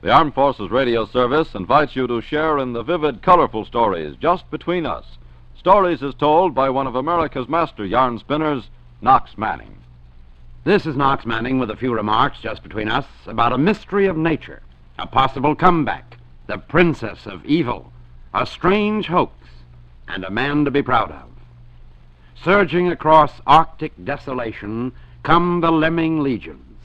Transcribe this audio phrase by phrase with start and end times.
[0.00, 4.48] The Armed Forces Radio Service invites you to share in the vivid, colorful stories just
[4.48, 5.18] between us.
[5.58, 8.68] Stories as told by one of America's master yarn spinners,
[9.00, 9.76] Knox Manning.
[10.62, 14.16] This is Knox Manning with a few remarks just between us about a mystery of
[14.16, 14.62] nature,
[15.00, 17.92] a possible comeback, the princess of evil,
[18.32, 19.48] a strange hoax,
[20.06, 21.28] and a man to be proud of.
[22.44, 24.92] Surging across Arctic desolation
[25.24, 26.78] come the lemming legions.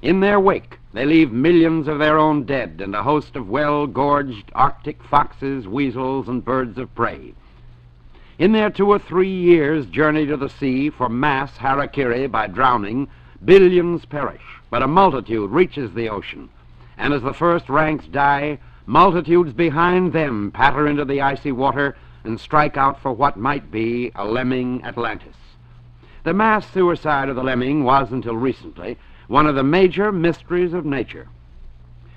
[0.00, 3.86] In their wake, they leave millions of their own dead and a host of well
[3.86, 7.32] gorged Arctic foxes, weasels, and birds of prey.
[8.38, 13.08] In their two or three years' journey to the sea for mass harakiri by drowning,
[13.44, 16.48] billions perish, but a multitude reaches the ocean.
[16.98, 22.38] And as the first ranks die, multitudes behind them patter into the icy water and
[22.38, 25.36] strike out for what might be a lemming Atlantis.
[26.24, 28.96] The mass suicide of the lemming was, until recently,
[29.32, 31.26] one of the major mysteries of nature.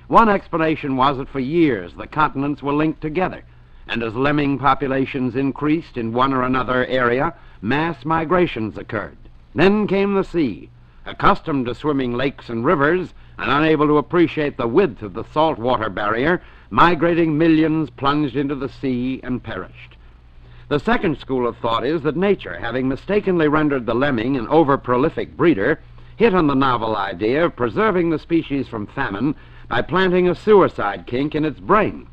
[0.10, 3.46] One explanation was that for years the continents were linked together,
[3.88, 9.16] and as lemming populations increased in one or another area, mass migrations occurred.
[9.54, 10.70] Then came the sea.
[11.06, 15.90] Accustomed to swimming lakes and rivers, and unable to appreciate the width of the saltwater
[15.90, 19.96] barrier, migrating millions plunged into the sea and perished.
[20.68, 24.78] The second school of thought is that nature, having mistakenly rendered the lemming an over
[24.78, 25.80] prolific breeder,
[26.18, 29.36] hit on the novel idea of preserving the species from famine
[29.68, 32.08] by planting a suicide kink in its brain.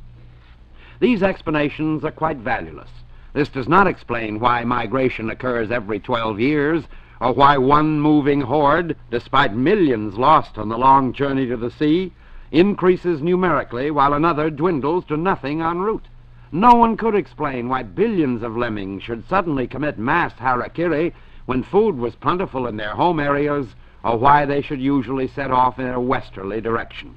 [1.00, 2.90] These explanations are quite valueless.
[3.32, 6.84] This does not explain why migration occurs every 12 years,
[7.20, 12.12] or why one moving horde, despite millions lost on the long journey to the sea,
[12.50, 16.06] increases numerically while another dwindles to nothing en route.
[16.50, 21.12] No one could explain why billions of lemmings should suddenly commit mass harakiri
[21.46, 25.78] when food was plentiful in their home areas, or why they should usually set off
[25.78, 27.16] in a westerly direction.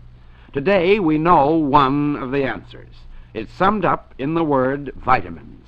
[0.53, 2.95] Today we know one of the answers.
[3.33, 5.67] It's summed up in the word vitamins.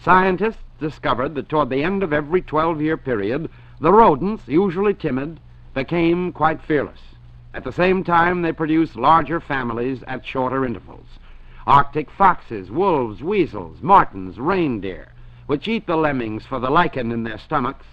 [0.00, 5.40] Scientists discovered that toward the end of every 12 year period, the rodents, usually timid,
[5.74, 7.00] became quite fearless.
[7.54, 11.06] At the same time, they produced larger families at shorter intervals.
[11.66, 15.12] Arctic foxes, wolves, weasels, martens, reindeer,
[15.46, 17.86] which eat the lemmings for the lichen in their stomachs,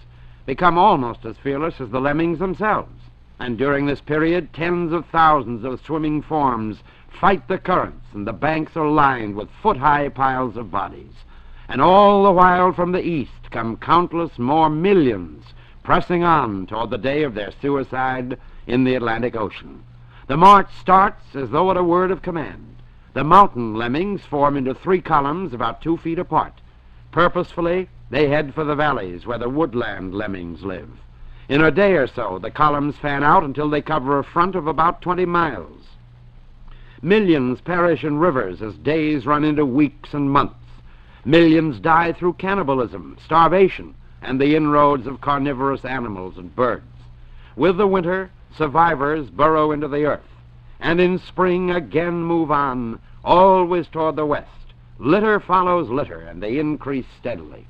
[0.46, 3.02] become almost as fearless as the lemmings themselves.
[3.38, 6.78] And during this period, tens of thousands of swimming forms
[7.20, 11.12] fight the currents, and the banks are lined with foot high piles of bodies.
[11.68, 15.44] And all the while from the east come countless more millions
[15.82, 19.84] pressing on toward the day of their suicide in the Atlantic Ocean.
[20.26, 22.76] The march starts as though at a word of command.
[23.14, 26.60] The mountain lemmings form into three columns about two feet apart.
[27.12, 30.90] Purposefully, they head for the valleys where the woodland lemmings live.
[31.48, 34.66] In a day or so, the columns fan out until they cover a front of
[34.66, 35.82] about 20 miles.
[37.02, 40.54] Millions perish in rivers as days run into weeks and months.
[41.24, 46.84] Millions die through cannibalism, starvation, and the inroads of carnivorous animals and birds.
[47.54, 50.28] With the winter, survivors burrow into the earth,
[50.80, 54.50] and in spring again move on, always toward the west.
[54.98, 57.66] Litter follows litter, and they increase steadily.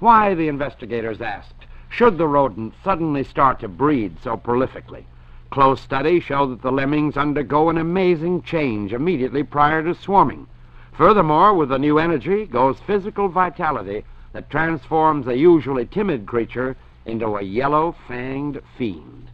[0.00, 5.04] Why, the investigators asked, should the rodents suddenly start to breed so prolifically?
[5.50, 10.46] Close study show that the lemmings undergo an amazing change immediately prior to swarming.
[10.92, 16.76] Furthermore, with the new energy goes physical vitality that transforms a usually timid creature
[17.06, 19.30] into a yellow fanged fiend.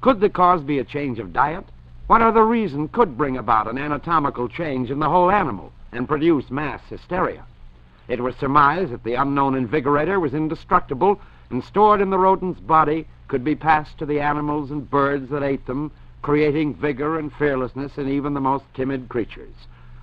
[0.00, 1.64] Could the cause be a change of diet?
[2.08, 6.50] What other reason could bring about an anatomical change in the whole animal and produce
[6.50, 7.44] mass hysteria?
[8.08, 11.20] It was surmised that the unknown invigorator was indestructible
[11.50, 15.42] and stored in the rodent's body could be passed to the animals and birds that
[15.42, 15.90] ate them,
[16.20, 19.54] creating vigor and fearlessness in even the most timid creatures.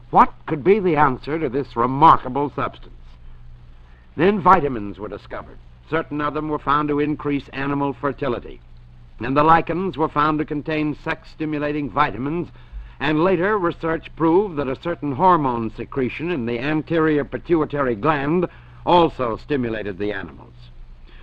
[0.09, 2.95] What could be the answer to this remarkable substance?
[4.15, 5.57] Then vitamins were discovered.
[5.89, 8.59] Certain of them were found to increase animal fertility.
[9.19, 12.49] And the lichens were found to contain sex stimulating vitamins.
[12.99, 18.47] And later, research proved that a certain hormone secretion in the anterior pituitary gland
[18.85, 20.53] also stimulated the animals.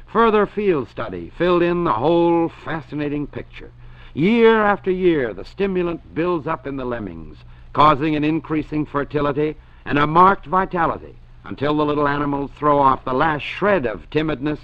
[0.06, 3.70] Further field study filled in the whole fascinating picture.
[4.14, 7.36] Year after year, the stimulant builds up in the lemmings,
[7.74, 11.14] causing an increasing fertility and a marked vitality
[11.44, 14.60] until the little animals throw off the last shred of timidness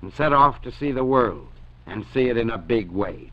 [0.00, 1.48] and set off to see the world
[1.88, 3.31] and see it in a big way.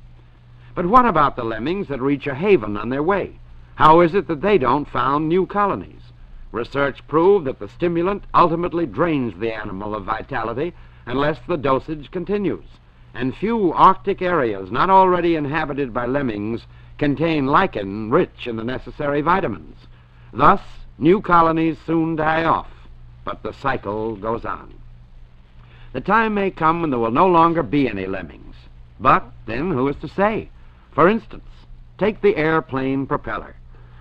[0.79, 3.33] But what about the lemmings that reach a haven on their way?
[3.75, 6.13] How is it that they don't found new colonies?
[6.53, 10.73] Research proved that the stimulant ultimately drains the animal of vitality
[11.05, 12.63] unless the dosage continues.
[13.13, 16.61] And few Arctic areas not already inhabited by lemmings
[16.97, 19.75] contain lichen rich in the necessary vitamins.
[20.31, 20.61] Thus,
[20.97, 22.71] new colonies soon die off,
[23.25, 24.73] but the cycle goes on.
[25.91, 28.55] The time may come when there will no longer be any lemmings.
[28.97, 30.47] But then who is to say?
[31.00, 31.48] For instance,
[31.98, 33.56] take the airplane propeller.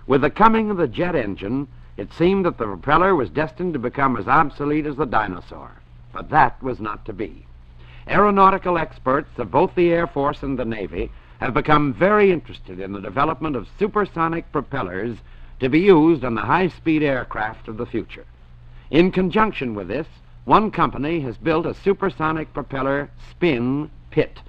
[0.05, 3.79] With the coming of the jet engine, it seemed that the propeller was destined to
[3.79, 5.71] become as obsolete as the dinosaur.
[6.11, 7.45] But that was not to be.
[8.05, 11.09] Aeronautical experts of both the Air Force and the Navy
[11.39, 15.15] have become very interested in the development of supersonic propellers
[15.61, 18.25] to be used on the high-speed aircraft of the future.
[18.91, 20.07] In conjunction with this,
[20.43, 24.41] one company has built a supersonic propeller spin pit.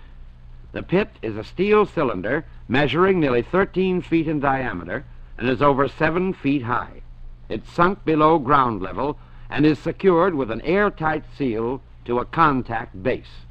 [0.73, 5.05] The pit is a steel cylinder measuring nearly 13 feet in diameter
[5.37, 7.03] and is over 7 feet high.
[7.49, 9.19] It's sunk below ground level
[9.49, 13.45] and is secured with an airtight seal to a contact base.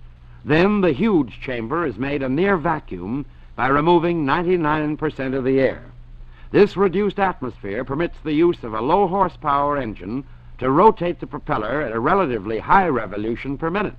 [0.45, 3.25] Then the huge chamber is made a near vacuum
[3.56, 5.83] by removing 99% of the air.
[6.51, 10.24] This reduced atmosphere permits the use of a low horsepower engine
[10.60, 13.95] to rotate the propeller at a relatively high revolution per minute.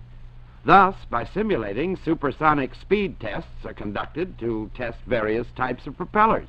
[0.64, 6.48] Thus, by simulating, supersonic speed tests are conducted to test various types of propellers.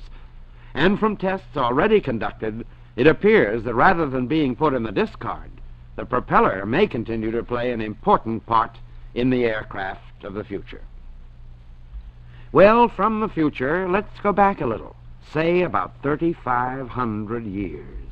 [0.73, 2.65] And from tests already conducted,
[2.95, 5.51] it appears that rather than being put in the discard,
[5.95, 8.77] the propeller may continue to play an important part
[9.13, 10.81] in the aircraft of the future.
[12.51, 14.95] Well, from the future, let's go back a little,
[15.31, 18.09] say about 3,500 years.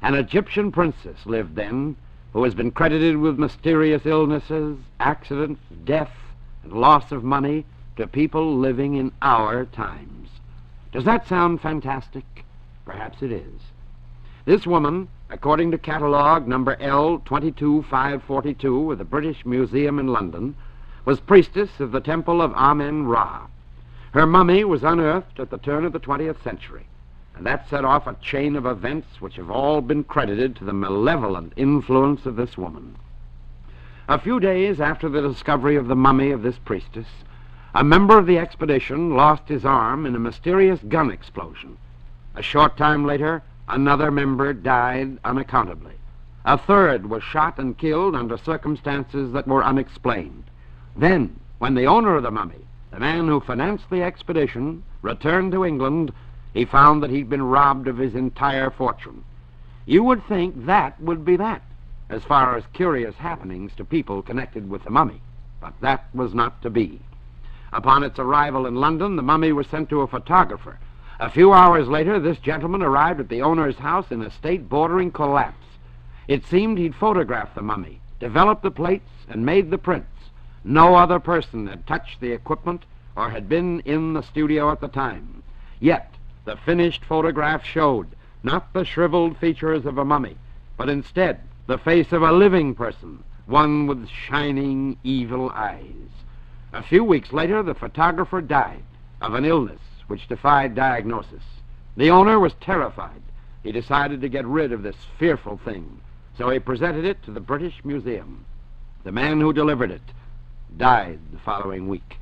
[0.00, 1.96] An Egyptian princess lived then
[2.32, 6.12] who has been credited with mysterious illnesses, accidents, death,
[6.62, 7.66] and loss of money
[7.96, 10.28] to people living in our times.
[10.92, 12.44] Does that sound fantastic?
[12.84, 13.60] Perhaps it is.
[14.44, 20.56] This woman, according to catalogue number L22542 of the British Museum in London,
[21.04, 23.46] was priestess of the temple of Amen Ra.
[24.12, 26.86] Her mummy was unearthed at the turn of the 20th century
[27.36, 30.72] and that set off a chain of events which have all been credited to the
[30.72, 32.96] malevolent influence of this woman.
[34.08, 37.06] A few days after the discovery of the mummy of this priestess,
[37.74, 41.78] a member of the expedition lost his arm in a mysterious gun explosion.
[42.34, 45.94] A short time later, another member died unaccountably.
[46.44, 50.44] A third was shot and killed under circumstances that were unexplained.
[50.96, 55.64] Then, when the owner of the mummy, the man who financed the expedition, returned to
[55.64, 56.12] England,
[56.52, 59.24] he found that he'd been robbed of his entire fortune.
[59.86, 61.62] You would think that would be that,
[62.08, 65.20] as far as curious happenings to people connected with the mummy.
[65.60, 67.00] But that was not to be.
[67.72, 70.78] Upon its arrival in London, the mummy was sent to a photographer.
[71.20, 75.10] A few hours later, this gentleman arrived at the owner's house in a state bordering
[75.10, 75.66] collapse.
[76.26, 80.08] It seemed he'd photographed the mummy, developed the plates, and made the prints.
[80.64, 82.84] No other person had touched the equipment
[83.16, 85.42] or had been in the studio at the time.
[85.78, 86.14] Yet,
[86.44, 88.08] the finished photograph showed
[88.42, 90.36] not the shriveled features of a mummy,
[90.76, 95.84] but instead the face of a living person, one with shining, evil eyes.
[96.72, 98.82] A few weeks later, the photographer died
[99.20, 101.42] of an illness which defied diagnosis.
[101.96, 103.22] The owner was terrified.
[103.62, 106.00] He decided to get rid of this fearful thing,
[106.38, 108.44] so he presented it to the British Museum.
[109.04, 110.02] The man who delivered it
[110.76, 112.16] died the following week.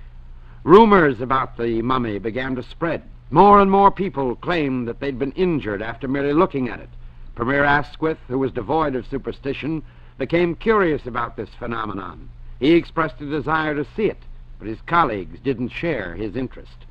[0.64, 3.02] Rumors about the mummy began to spread.
[3.30, 6.88] More and more people claimed that they'd been injured after merely looking at it.
[7.34, 9.82] Premier Asquith, who was devoid of superstition,
[10.16, 12.30] became curious about this phenomenon.
[12.58, 14.22] He expressed a desire to see it,
[14.58, 16.86] but his colleagues didn't share his interest.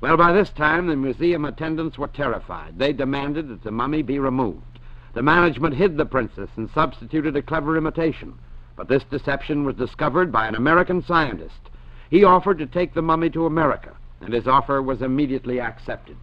[0.00, 2.80] Well, by this time, the museum attendants were terrified.
[2.80, 4.80] They demanded that the mummy be removed.
[5.14, 8.34] The management hid the princess and substituted a clever imitation.
[8.74, 11.70] But this deception was discovered by an American scientist.
[12.10, 16.16] He offered to take the mummy to America and his offer was immediately accepted.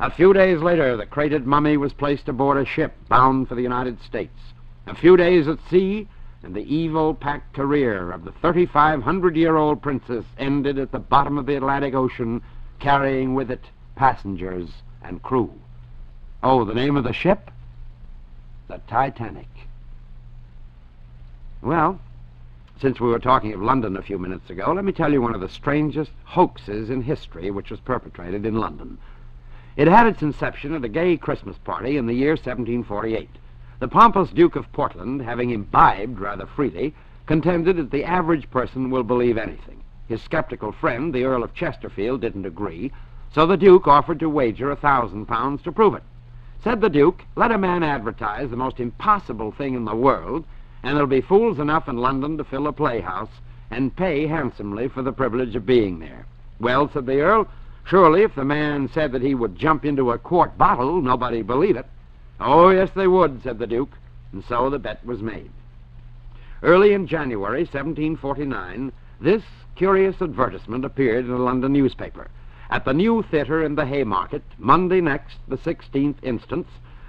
[0.00, 3.62] A few days later, the crated mummy was placed aboard a ship bound for the
[3.62, 4.38] United States.
[4.86, 6.08] A few days at sea,
[6.42, 11.36] and the evil packed career of the 3,500 year old princess ended at the bottom
[11.36, 12.42] of the Atlantic Ocean,
[12.78, 13.64] carrying with it
[13.96, 14.68] passengers
[15.02, 15.52] and crew.
[16.42, 17.50] Oh, the name of the ship?
[18.68, 19.48] The Titanic.
[21.60, 22.00] Well,
[22.80, 25.34] since we were talking of London a few minutes ago, let me tell you one
[25.34, 28.98] of the strangest hoaxes in history which was perpetrated in London.
[29.76, 33.30] It had its inception at a gay Christmas party in the year 1748.
[33.80, 36.94] The pompous Duke of Portland, having imbibed rather freely,
[37.26, 39.82] contended that the average person will believe anything.
[40.06, 42.92] His skeptical friend, the Earl of Chesterfield, didn't agree,
[43.32, 46.02] so the Duke offered to wager a thousand pounds to prove it.
[46.62, 50.44] Said the Duke, let a man advertise the most impossible thing in the world,
[50.82, 53.30] and there'll be fools enough in London to fill a playhouse
[53.70, 56.26] and pay handsomely for the privilege of being there.
[56.60, 57.48] Well, said the Earl,
[57.88, 61.76] Surely, if the man said that he would jump into a quart bottle, nobody'd believe
[61.76, 61.86] it.
[62.38, 63.96] Oh, yes, they would, said the Duke,
[64.30, 65.50] and so the bet was made.
[66.62, 68.92] Early in January 1749,
[69.22, 69.42] this
[69.74, 72.28] curious advertisement appeared in a London newspaper.
[72.68, 76.68] At the new theatre in the Haymarket, Monday next, the 16th instance,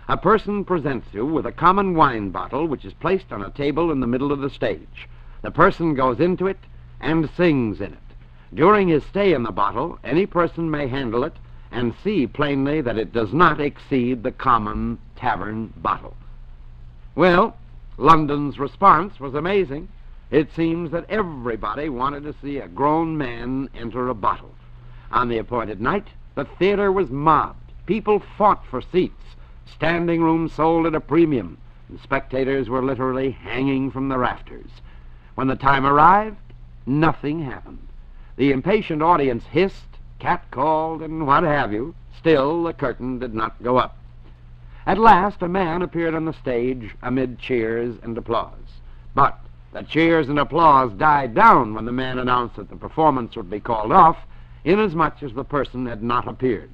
[0.10, 3.92] a person presents you with a common wine bottle which is placed on a table
[3.92, 5.08] in the middle of the stage.
[5.44, 6.58] The person goes into it
[7.00, 8.00] and sings in it.
[8.52, 11.36] During his stay in the bottle, any person may handle it
[11.72, 16.16] and see plainly that it does not exceed the common tavern bottle.
[17.14, 17.56] Well,
[18.00, 19.90] London's response was amazing.
[20.32, 24.56] It seems that everybody wanted to see a grown man enter a bottle.
[25.12, 27.74] On the appointed night, the theater was mobbed.
[27.86, 29.14] People fought for seats.
[29.74, 31.58] Standing room sold at a premium,
[31.88, 34.70] and spectators were literally hanging from the rafters.
[35.36, 36.38] When the time arrived,
[36.86, 37.88] nothing happened.
[38.36, 41.96] The impatient audience hissed, catcalled, and what have you.
[42.18, 43.98] Still, the curtain did not go up.
[44.86, 48.82] At last, a man appeared on the stage amid cheers and applause.
[49.14, 49.40] But
[49.72, 53.60] the cheers and applause died down when the man announced that the performance would be
[53.60, 54.18] called off,
[54.64, 56.72] inasmuch as the person had not appeared.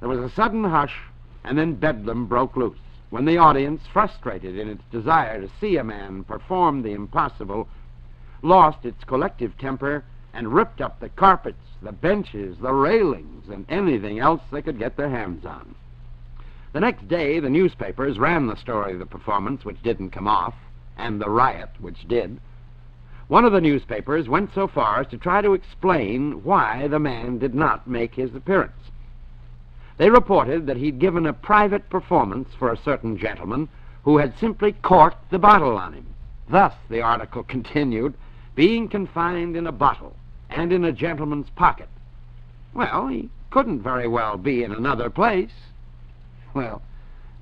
[0.00, 0.96] There was a sudden hush,
[1.44, 2.78] and then bedlam broke loose,
[3.10, 7.68] when the audience, frustrated in its desire to see a man perform the impossible,
[8.42, 14.18] lost its collective temper and ripped up the carpets, the benches, the railings, and anything
[14.18, 15.74] else they could get their hands on.
[16.72, 20.54] The next day, the newspapers ran the story of the performance, which didn't come off,
[20.96, 22.38] and the riot, which did.
[23.26, 27.38] One of the newspapers went so far as to try to explain why the man
[27.38, 28.90] did not make his appearance.
[30.00, 33.68] They reported that he'd given a private performance for a certain gentleman
[34.04, 36.06] who had simply corked the bottle on him.
[36.48, 38.14] Thus, the article continued,
[38.54, 40.16] being confined in a bottle
[40.48, 41.90] and in a gentleman's pocket.
[42.72, 45.52] Well, he couldn't very well be in another place.
[46.54, 46.80] Well,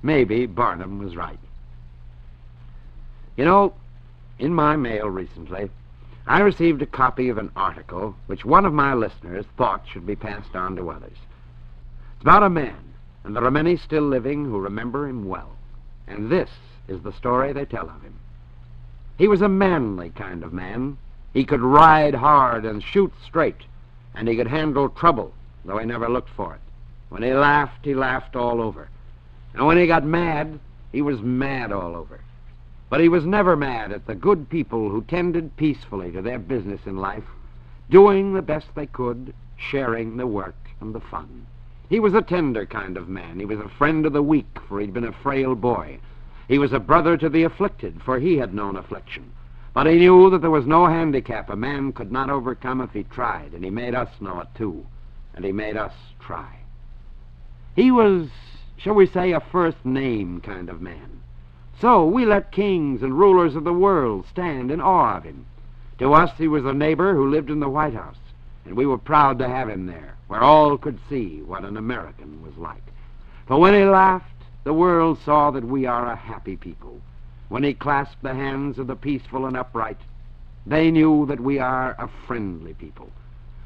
[0.03, 1.39] maybe Barnum was right.
[3.37, 3.73] You know,
[4.37, 5.71] in my mail recently,
[6.27, 10.17] I received a copy of an article which one of my listeners thought should be
[10.17, 11.15] passed on to others.
[12.19, 12.75] It's about a man,
[13.23, 15.51] and there are many still living who remember him well.
[16.05, 16.49] And this
[16.89, 18.19] is the story they tell of him.
[19.17, 20.97] He was a manly kind of man.
[21.33, 23.61] He could ride hard and shoot straight,
[24.13, 25.31] and he could handle trouble,
[25.63, 26.59] though he never looked for it.
[27.07, 28.89] When he laughed, he laughed all over.
[29.53, 30.59] And when he got mad,
[30.91, 32.19] he was mad all over.
[32.89, 36.81] But he was never mad at the good people who tended peacefully to their business
[36.85, 37.23] in life,
[37.89, 41.45] doing the best they could, sharing the work and the fun.
[41.89, 43.39] He was a tender kind of man.
[43.39, 45.99] He was a friend of the weak, for he'd been a frail boy.
[46.47, 49.31] He was a brother to the afflicted, for he had known affliction.
[49.73, 53.03] But he knew that there was no handicap a man could not overcome if he
[53.03, 54.85] tried, and he made us know it too.
[55.33, 56.59] And he made us try.
[57.75, 58.29] He was,
[58.77, 61.21] shall we say, a first name kind of man.
[61.79, 65.45] So we let kings and rulers of the world stand in awe of him.
[65.99, 68.17] To us, he was a neighbor who lived in the White House,
[68.65, 72.43] and we were proud to have him there where all could see what an American
[72.43, 72.83] was like.
[73.47, 74.25] For when he laughed,
[74.63, 77.01] the world saw that we are a happy people.
[77.47, 79.99] When he clasped the hands of the peaceful and upright,
[80.67, 83.09] they knew that we are a friendly people.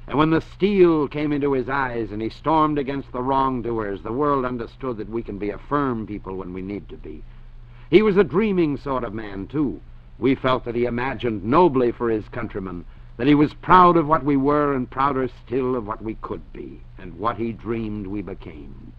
[0.08, 4.14] And when the steel came into his eyes and he stormed against the wrongdoers, the
[4.14, 7.24] world understood that we can be a firm people when we need to be.
[7.90, 9.82] He was a dreaming sort of man, too.
[10.18, 12.86] We felt that he imagined nobly for his countrymen,
[13.18, 16.52] that he was proud of what we were and prouder still of what we could
[16.54, 18.94] be, and what he dreamed we became.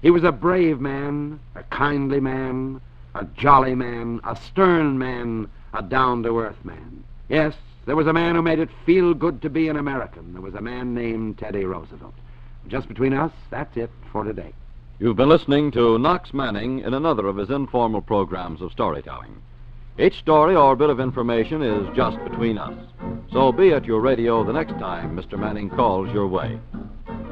[0.00, 2.80] He was a brave man, a kindly man,
[3.14, 7.04] a jolly man, a stern man, a down-to-earth man.
[7.28, 10.32] Yes, there was a man who made it feel good to be an American.
[10.32, 12.14] There was a man named Teddy Roosevelt.
[12.68, 14.52] Just between us, that's it for today.
[14.98, 19.42] You've been listening to Knox Manning in another of his informal programs of storytelling.
[19.98, 22.74] Each story or bit of information is just between us.
[23.32, 25.38] So be at your radio the next time Mr.
[25.38, 26.60] Manning calls your way.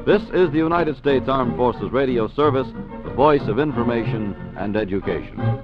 [0.03, 2.65] This is the United States Armed Forces Radio Service,
[3.03, 5.60] the voice of information and education.